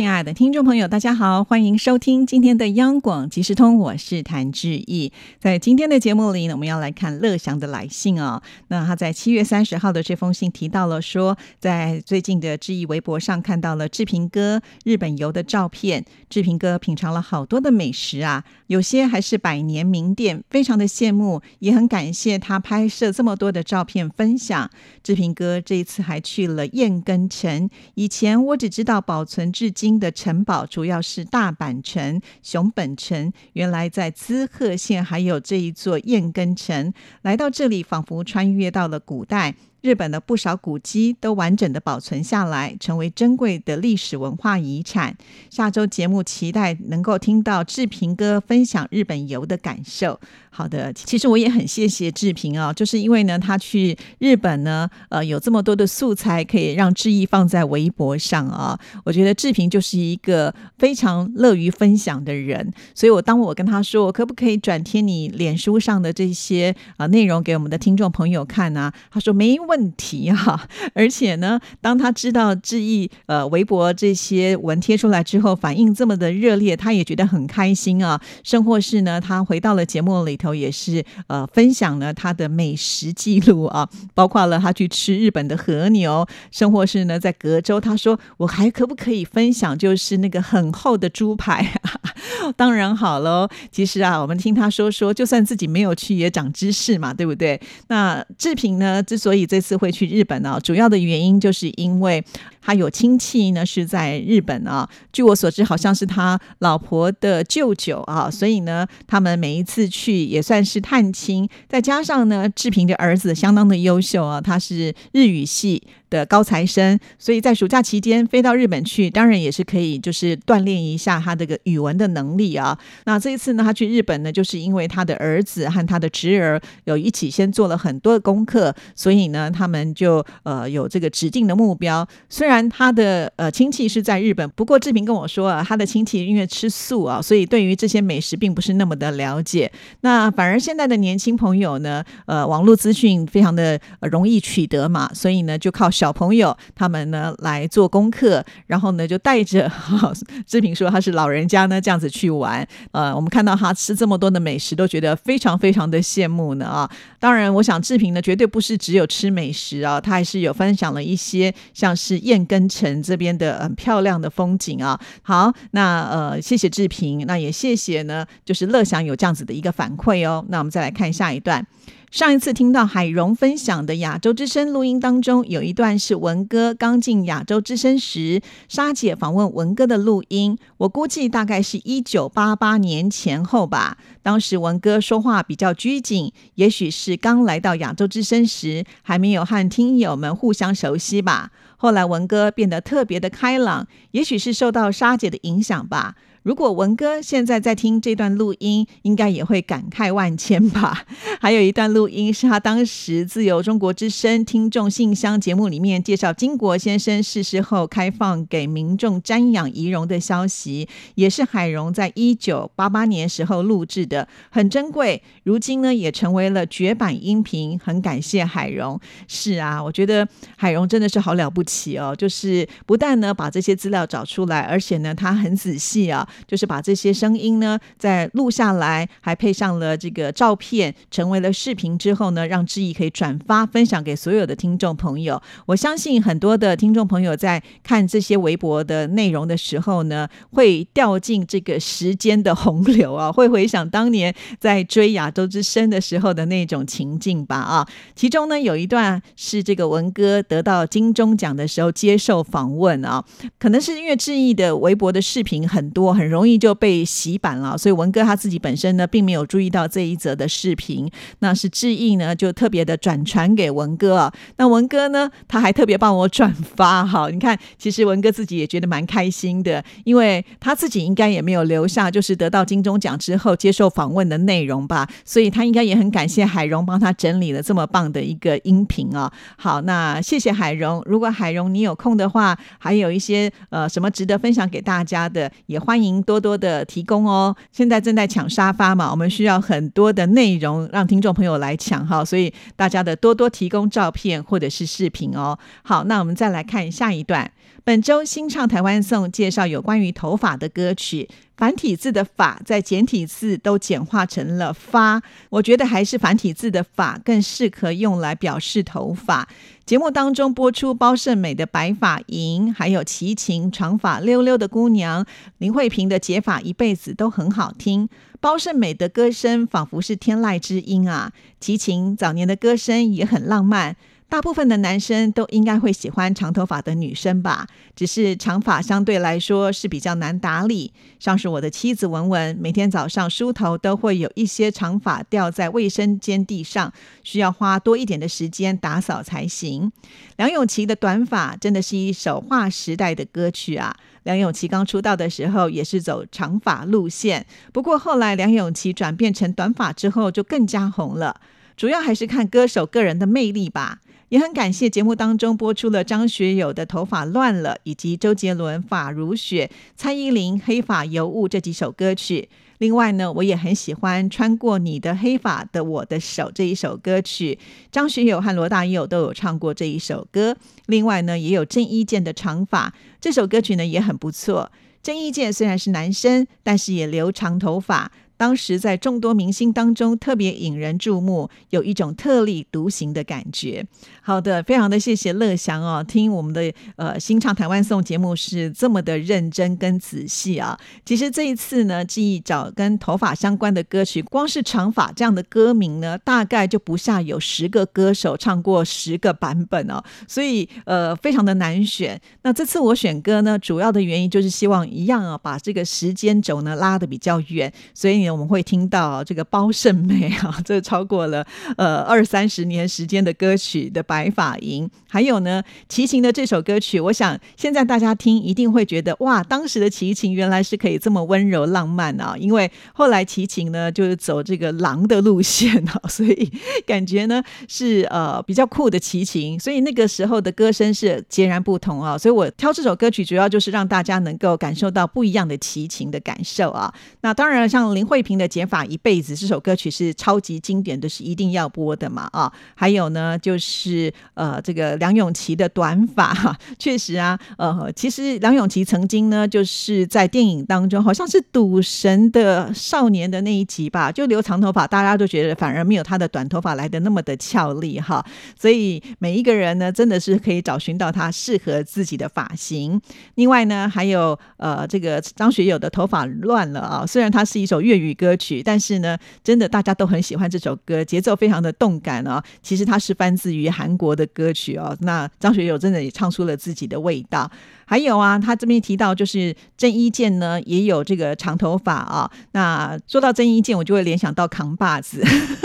[0.00, 5.12] 亲爱的听众朋友，大家好，欢迎收听今天的央广即时通，我是谭志毅。
[5.38, 8.40] 在今天的节目里呢，我们要来看乐祥的来信哦。
[8.68, 24.70] 那他在七月三十号的这封信提到了说，在最近的志毅微博上看到了志平哥日本游的照片，志平哥品尝了好多的美食啊，有些还是百年名店，非常的羡慕，也很感谢他拍摄这么多的照片分享。
[25.02, 29.89] 志平哥这一次还去了燕根城，以前我只知道保存至今。
[29.98, 36.92] 的城堡主要是大阪城、熊本城，原来在滋贺县还有这一座燕根城。
[37.22, 39.54] 来到这里，仿佛穿越到了古代。
[39.82, 45.16] 日本的不少古迹都完整的保存下来，成为珍贵的历史文化遗产。
[45.48, 50.20] 下周节目期待能够听到志平哥分享日本游的感受。
[50.50, 58.78] 好的，其实我也很谢谢志平啊，就是因为呢，他去日本呢，呃，有这么多的素材可以让志毅放在微博上啊。
[59.04, 68.92] 我觉得志平就是一个非常乐于分享的人，所以我当我跟他说，我可不可以转贴你脸书上的这些啊内容给我们的听众朋友看呢？
[69.10, 69.56] 他说没。
[69.70, 78.20] 问题哈，而且呢，当他知道志毅呃微博这些文贴出来之后，反应这么的热烈，他也觉得很开心啊。
[78.42, 91.72] 甚或是呢，他回到了节目里头，也是呃分享了他的美食记录啊，包括了他去吃日本的和牛，甚或是呢在隔州，他说我还可不可以分享，就是那个很厚的猪排？
[92.56, 93.48] 当然好喽。
[93.70, 97.60] 其实啊，我们听他说说，就算自己没有去，也长知识嘛，对不对？
[97.88, 102.24] 那志平呢，之所以这次会去日本呢，主要的原因就是因为
[102.60, 104.88] 他有亲戚呢是在日本啊。
[105.12, 111.48] 据我所知，好像是他老婆的舅舅啊，所以呢，他们每一次去也算是探亲。
[111.68, 115.82] 再加上呢，志平的儿子相当的优秀啊，他是日语系。
[116.10, 122.76] 的高材生，所以在暑假期间飞到日本去，当然也是可以，就是锻炼一下他这个语文的能力啊。
[123.04, 132.06] 那这一次呢，他去日本呢，就是因为他的儿子和他的侄儿有一起先做了很多的功课，所以呢，他们就呃有这个指定的目标。
[132.28, 139.70] 虽然他的呃亲戚是在日本，不过志平跟我说啊，他的亲戚因为吃素啊，所以对于这些美食并不是那么的了解。
[140.00, 145.88] 那反而现在的年轻朋友呢，呃，网络资讯非常的容易取得嘛，所以呢，就靠。
[146.00, 149.70] 小朋友他们呢来做功课，然后呢就带着
[150.48, 152.66] 志平说他是老人家呢这样子去玩。
[152.92, 156.90] 呃，我们看到他吃这么多的美食，都觉得非常非常的羡慕呢啊。
[157.18, 164.98] 当然，我想志平呢绝对不是只有吃美食啊，他还是有分享了一些像是燕根城这边的很漂亮的风景啊。
[165.20, 170.42] 好，那呃谢谢志平，那也谢谢呢，就是乐享有这样子的一个反馈哦。
[170.48, 171.66] 那我们再来看下一段。
[172.10, 180.58] 上一次听到海荣分享的亚洲之声录音当中，有一段是文哥刚进亚洲之声时，沙姐访问文哥的录音。
[180.78, 183.96] 我估计大概是一九八八年前后吧。
[184.24, 191.52] 当时文哥说话比较拘谨，也许是刚来到亚洲之声时，还没有和听友们互相熟悉吧。
[191.76, 196.16] 后来文哥变得特别的开朗，也许是受到沙姐的影响吧。
[196.42, 201.04] 如果文哥现在在听这段录音，应该也会感慨万千吧。
[201.38, 215.22] 还有一段录音是他当时自由中国之声听众信箱节目里面介绍金国先生逝世后开放给民众瞻仰遗容的消息，也是海荣在一九八八年时候录制的，很珍贵。
[215.42, 218.98] 如今呢，也成为了绝版音频，很感谢海荣。
[219.28, 220.26] 是啊，我觉得
[220.56, 226.26] 海荣真的是好了不起哦，就是不但呢把这些资料找出来，而且呢他很仔细啊。
[226.46, 235.40] 就是把这些声音呢，再录下来，还配上了这个照片，成为了视频之后呢，让志毅可以转发分享给所有的听众朋友。
[235.66, 247.88] 我相信很多的听众朋友在看这些微博的内容的时候呢，会掉进这个时间的洪流啊，会回想当年在追亚洲之声的时候的那种情境吧啊。
[248.14, 253.24] 其中呢，有一段是这个文哥得到金钟奖的时候接受访问啊，
[253.58, 256.10] 可能是因为志毅的微博的视频很多。
[256.20, 261.10] 很容易就被洗版了，所以文哥他自己本身呢，并没有注意到这一则的视频。
[261.38, 264.30] 那是志毅呢，就特别的转传给文哥啊。
[264.58, 267.30] 那文哥呢，他还特别帮我转发哈。
[267.30, 275.08] 你看，其实文哥自己也觉得蛮开心的，因为他自己应该也没有留下，就是得到金钟奖之后接受访问的内容吧。
[275.24, 279.32] 所以他应该也很感谢海荣帮他整理了这么棒的一个音频啊。
[279.56, 281.02] 好，那谢谢海荣。
[281.06, 287.54] 如果海荣你有空的话，还有一些呃什么值得分享给大家的，也欢迎多多的提供哦。
[287.70, 295.58] 现在正在抢沙发嘛，我们需要很多的内容让听众朋友来抢哈，所以大家的多多提供照片或者是视频哦。
[295.82, 297.50] 好，那我们再来看下一段。
[297.84, 301.28] 本周新唱台湾颂介绍有关于头发的歌曲，
[301.60, 305.20] 繁体字的“发”在简体字都简化成了“发”，
[305.50, 309.46] 我觉得还是繁体字的“发”更适合用来表示头发。
[309.84, 315.26] 节目当中播出包胜美的白发银，还有齐秦长发溜溜的姑娘
[315.58, 318.08] 林慧萍的解法一辈子都很好听。
[318.40, 321.30] 包胜美的歌声仿佛是天籁之音啊，
[321.60, 323.96] 齐秦早年的歌声也很浪漫。
[324.30, 327.66] 大部分的男生都应该会喜欢长头发的女生吧，
[327.96, 330.92] 只是长发相对来说是比较难打理。
[331.18, 336.92] 像是我的妻子文文，每天早上梳头都会有一些长发掉在卫生间地上，
[337.24, 339.90] 需要花多一点的时间打扫才行。
[340.36, 343.96] 梁咏琪的短发真的是一首划时代的歌曲啊！
[344.22, 351.40] 梁咏琪刚出道的时候也是走长发路线，不过后来梁咏琪转变成短发之后就更加红了，
[351.76, 353.98] 主要还是看歌手个人的魅力吧。
[354.30, 362.48] 也很感谢节目当中播出了张学友的《头发乱了》，以及周杰伦《发如雪》、蔡依林《黑发尤物》这几首歌曲。
[362.78, 367.58] 另外呢，我也很喜欢《穿过你的黑发的我的手》这一首歌曲，
[367.90, 370.56] 张学友和罗大佑都有唱过这一首歌。
[370.86, 372.88] 另外呢，也有郑伊健的《长发》
[373.20, 374.70] 这首歌曲呢也很不错。
[375.02, 378.12] 郑伊健虽然是男生，但是也留长头发。
[378.40, 383.86] 当时在众多明星当中特别引人注目，有一种特立独行的感觉。
[384.22, 390.78] 好的，非常的谢谢乐祥哦，听我们的呃新唱台湾颂节目是这么的认真跟仔细啊。
[391.04, 402.18] 其实这一次呢，记忆找跟头发相关的歌曲，光是长发这样的歌名呢，大概就不下有十个歌手唱过十个版本哦，所以呃非常的难选。
[402.40, 408.29] 那这次我选歌呢，主要的原因就是希望一样啊，把这个时间轴呢拉的比较远，所以。
[408.30, 411.44] 我们会听到这个包胜美啊， 这超过了
[411.76, 422.36] 呃二三十年时间的歌曲的白发银，还有呢齐秦的这首歌曲，我想现在大家听一定会觉得哇，当时的齐秦原来是可以这么温柔浪漫啊！
[422.38, 426.52] 因为后来齐秦呢就是走这个狼的路线啊， 所以
[426.86, 432.16] 感觉呢是呃比较酷的齐秦，所以那个时候的歌声是截然不同啊。
[432.16, 436.94] 所以我挑这首歌曲主要就是让大家能够感受到不一样的齐秦的感受啊。
[437.22, 438.19] 那当然像林慧。
[438.20, 442.52] 慧萍的剪法一辈子这首歌曲是超级经典的，是一定要播的嘛啊！
[442.74, 458.22] 还有呢，就是呃，这个梁咏琪的短发，哈 确实啊，呃，其实梁咏琪曾经呢，就是在电影当中，好像是赌神的少年的那一集吧，就留长头发，大家都觉得反而没有他的短头发来的那么的俏丽哈。
[458.54, 463.00] 所以每一个人呢，真的是可以找寻到他适合自己的发型。
[463.36, 467.99] 另外呢，还有呃，这个张学友的头发乱了啊，虽然它是一首粤语。
[468.00, 472.42] 语歌曲，但是呢，真的大家都很喜欢这首歌，节奏非常的动感哦。
[472.62, 474.96] 其实它是翻自于韩国的歌曲哦。
[475.00, 477.50] 那张学友真的也唱出了自己的味道。
[477.90, 482.30] 还有啊，他这边提到就是郑伊健呢，也有这个长头发啊。
[482.52, 485.20] 那说到郑伊健，我就会联想到扛把子。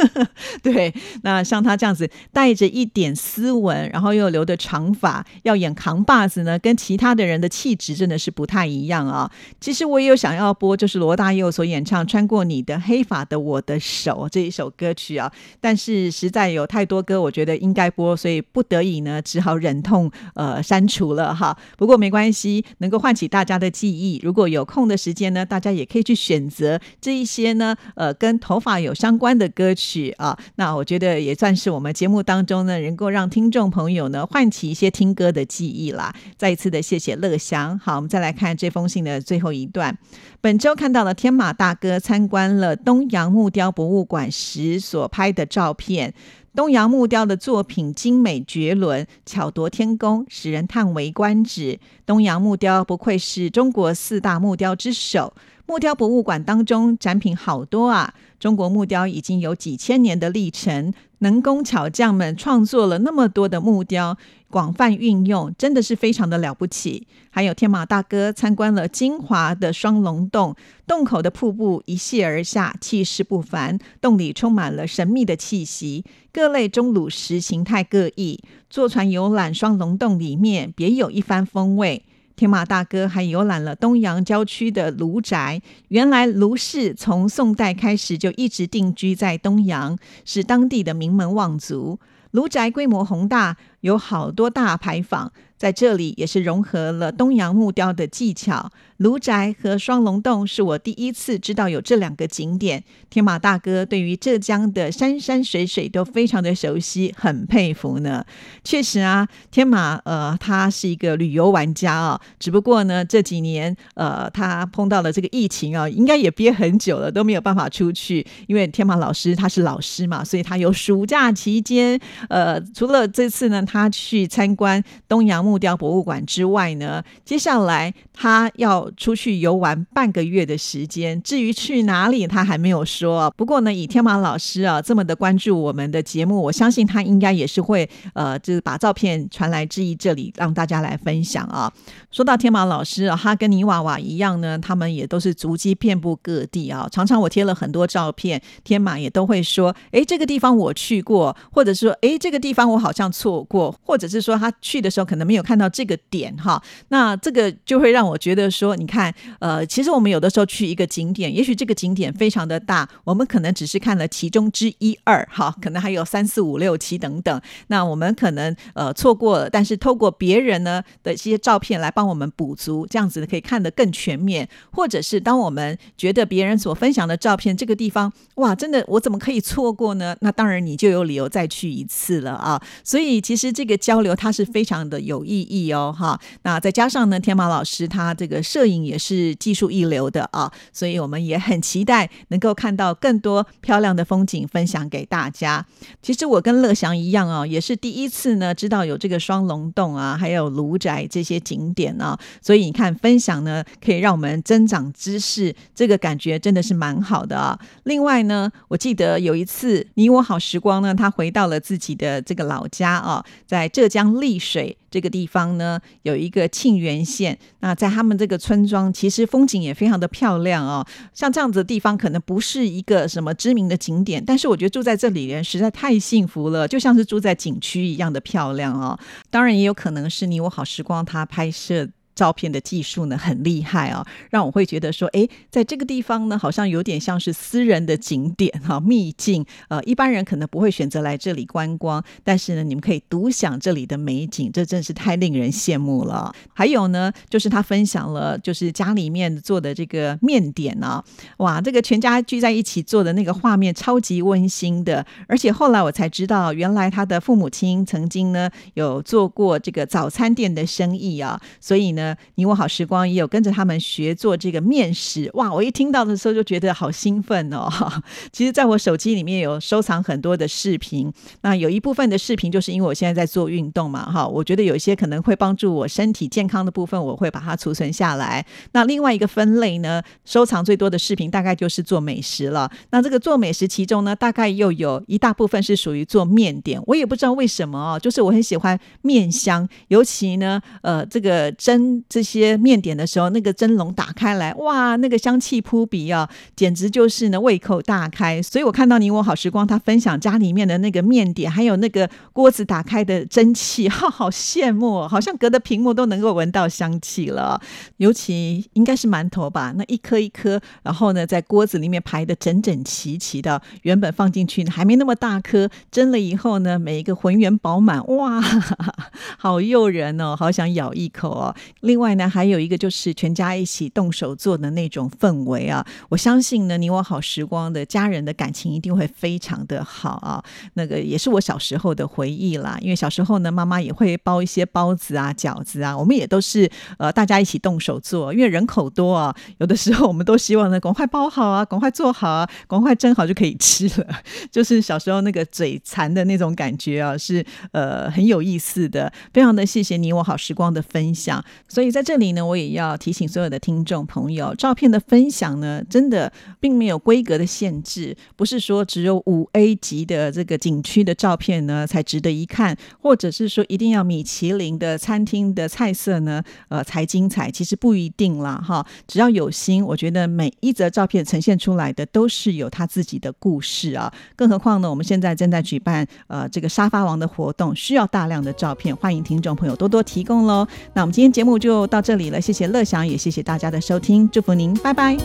[0.64, 0.92] 对，
[1.22, 9.32] 那像他这样子带着一点斯文，然后又留的长发，要演扛把子呢，跟其他的人的气质真的是不太一样啊。
[9.62, 15.32] 其实我也有想要播，就是罗大佑所演唱《穿过你的黑发的我的手》这一首歌曲啊。
[15.62, 21.56] 但是实在有太多歌，我觉得应该播，所以不得已呢，只好忍痛呃删除了哈。
[21.78, 22.15] 不过没。
[22.16, 24.22] 关系能够唤起大家的记忆。
[24.24, 30.38] 如果有空的时间呢，大家也可以去选择这一些呢，呃，跟头发有相关的歌曲啊。
[30.56, 36.16] 那我觉得也算是我们节目当中呢，能够让听众朋友呢唤起一些听歌的记忆啦。
[36.38, 37.78] 再一次的谢谢乐祥。
[37.80, 39.98] 好，我们再来看这封信的最后一段。
[40.40, 46.14] 本周看到了天马大哥参观了东洋木雕博物馆时所拍的照片。
[46.56, 51.78] 东洋木雕的作品精美绝伦，巧夺天工，使人叹为观止。
[52.06, 55.34] 东洋木雕不愧是中国四大木雕之首。
[55.68, 58.14] 木雕博物馆当中展品好多啊！
[58.40, 64.16] 中国木雕已经有几千年的历程，能工巧匠们创作了那么多的木雕，
[64.52, 67.08] 广泛运用，真的是非常的了不起。
[67.32, 70.56] 还有天马大哥参观了金华的双龙洞，
[70.86, 76.06] 洞口的瀑布一泻而下，气势不凡，洞里充满了神秘的气息。
[76.32, 82.06] 各类钟乳石形态各异，坐船游览双龙洞里面，别有一番风味。
[82.36, 92.00] 天马大哥还游览了东阳郊区的卢宅，原来卢氏从宋代开始就一直定居在东阳，是当地的名门望族。
[92.32, 95.32] 卢宅规模宏大，有好多大牌坊。
[95.58, 98.70] 在这里也是融合了东阳木雕的技巧。
[98.98, 102.84] 卢宅和双龙洞是我第一次知道有这两个景点。
[103.10, 108.26] 天马大哥对于浙江的山山水水都非常的熟悉，很佩服呢。
[108.64, 112.20] 确实啊，天马呃，他是一个旅游玩家啊。
[112.38, 118.26] 只不过呢，这几年呃，他碰到了这个疫情啊，应该也憋很久了，都没有办法出去。
[118.48, 121.98] 因为天马老师他是老师嘛，所以他有暑假期间，
[122.30, 125.46] 呃，除了这次呢，他去参观东洋。
[125.46, 131.22] 木雕博物馆之外呢，接下来他要出去游玩半个月的时间。
[131.22, 133.32] 至于去哪里，他还没有说。
[133.38, 141.72] 不过呢，以天马老师啊这么的关注我们的节目，我相信他应该也是会呃，就是把照片传来质疑这里，让大家来分享啊。
[142.10, 146.90] 说到天马老师啊，他跟泥娃娃一样呢，他们也都是足迹遍布各地啊。
[146.92, 180.16] 常常我贴了很多照片，天马也都会说：“哎，这个地方我去过，或者是说哎，这个地方我好像错过，或者是说他去的时候可能没。”有看到这个点哈，那这个就会让我觉得说，你看，呃，其实我们有的时候去一个景点，也许这个景点非常的大，我们可能只是看了其中之一二，哈，可能还有三四五六七等等，那我们可能呃错过了，但是透过别人呢的一些照片来帮我们补足，这样子可以看得更全面，或者是当我们觉得别人所分享的照片这个地方，哇，真的我怎么可以错过呢？
[180.22, 185.26] 那当然你就有理由再去一次了啊，所以其实这个交流它是非常的有。
[185.26, 195.64] 意义哦，哈，那再加上呢，天马老师他这个设摄影也是技术一流的啊，所以我们也很期待能够看到更多漂亮的风景分享给大家。
[196.02, 207.60] 其实我跟乐祥一样啊，也是第一次呢知道有这个双龙洞啊，还有卢宅这些景点啊，所以你看分享呢可以让我们增长知识，这个感觉真的是蛮好的啊。
[207.84, 214.76] 另外呢，我记得有一次你我好时光呢，他回到了自己的这个老家啊，在浙江丽水。
[214.92, 217.38] 这个地方呢，有一个沁源县。
[217.60, 220.86] 那在他们这个村村庄，其实风景也非常的漂亮哦。
[221.14, 228.98] 像这样子的地方，可能不是一个什么知名的景点，但是我觉得住在这里人实在太幸福了，就像是住在景区一样的漂亮哦。
[229.30, 231.90] 当然，也有可能是你我好时光他拍摄。
[232.16, 239.46] 照片的技术呢很厉害啊，让我会觉得说，哎，在这个地方呢，好像有点像是私人的景点哈，秘境。
[239.68, 246.34] 呃，一般人可能不会选择来这里观光，但是呢，你们可以独享这里的美景，这真是太令人羡慕了。
[246.54, 251.04] 还有呢，就是他分享了，就是家里面做的这个面点啊，
[251.38, 255.06] 哇，这个全家聚在一起做的那个画面超级温馨的。
[255.28, 262.05] 而且后来我才知道，原来他的父母亲曾经呢有做过这个早餐店的生意啊，所以呢。
[262.36, 265.54] 你我好时光也有跟着他们学做这个面食，哇！
[265.54, 267.70] 我一听到的时候就觉得好兴奋哦。
[268.34, 278.46] 其实，在我手机里面有收藏很多的视频，那有一部分的视频就是因为我现在在做运动嘛，哈，我觉得有一些可能会帮助我身体健康的部分，我会把它储存下来。
[278.74, 282.70] 那另外一个分类呢，收藏最多的视频大概就是做美食了。
[282.90, 291.95] 那这个做美食其中呢，大概又有一大部分是属于做面点，我也不知道为什么哦，就是我很喜欢面香，尤其呢，呃，这个蒸。
[292.08, 298.42] 这些面点的时候，那个蒸笼打开来，哇，那个香气扑鼻啊，简直就是呢胃口大开。
[298.42, 307.60] 所以我看到你我好时光他分享家里面的那个面点，还有那个锅子打开的蒸汽， 哈，好羡慕，好像隔着屏幕都能够闻到香气了。
[307.98, 318.42] 尤其应该是馒头吧，那一颗一颗，然后呢在锅子里面排的整整齐齐的，原本放进去还没那么大颗，蒸了以后呢，每一个浑圆饱满，哇，
[319.38, 321.56] 好诱人哦，好想咬一口哦。
[321.86, 325.86] 另外呢，还有一个就是全家一起动手做的那种氛围啊！
[326.10, 330.44] 我相信呢，你我好时光的家人的感情一定会非常的好啊！
[330.74, 344.08] 那个也是我小时候的回忆啦，因为小时候呢，妈妈也会包一些包子啊、饺子啊，我们也都是呃大家一起动手做，因为人口多啊，有的时候我们都希望呢，赶快包好啊，赶快做好啊，赶快蒸好就可以吃了。
[344.52, 349.12] 就是小时候那个嘴馋的那种感觉啊，是呃很有意思的。
[349.32, 351.44] 非常的谢谢你我好时光的分享。
[351.76, 367.52] 所以在这里呢，我也要提醒所有的听众朋友，照片的分享呢，真的并没有规格的限制，不是说只有五 A 级的这个景区的照片呢才值得一看，或者是说一定要米其林的餐厅的菜色呢，呃才精彩。
[367.52, 374.10] 其实不一定啦，哈，只要有心，我觉得每一则照片呈现出来的都是有他自己的故事啊。
[374.38, 380.66] 更何况呢，我们现在正在举办呃这个沙发王的活动，需要大量的照片，欢迎听众朋友多多提供喽。
[380.94, 385.18] 那我们今天节目就到这里了，谢谢乐祥，也谢谢大家的收听，祝福您，拜拜。